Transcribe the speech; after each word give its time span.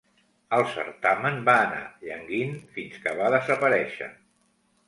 El 0.59 0.63
certamen 0.69 1.37
va 1.49 1.55
anar 1.65 1.83
llanguint 2.07 2.57
fins 2.79 2.99
que 3.05 3.15
va 3.23 3.31
desaparèixer. 3.39 4.13